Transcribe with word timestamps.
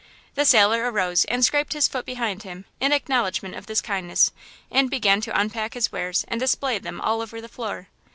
The 0.33 0.45
sailor 0.45 0.89
arose 0.91 1.25
and 1.25 1.45
scraped 1.45 1.73
his 1.73 1.87
foot 1.87 2.07
behind 2.07 2.41
him 2.41 2.65
in 2.79 2.91
acknowledgment 2.91 3.53
of 3.53 3.67
this 3.67 3.81
kindness 3.81 4.31
and 4.71 4.89
began 4.89 5.21
to 5.21 5.39
unpack 5.39 5.75
his 5.75 5.91
wares 5.91 6.25
and 6.27 6.39
display 6.39 6.79
them 6.79 6.99
all 6.99 7.21
over 7.21 7.39
the 7.39 7.47
floor. 7.47 7.87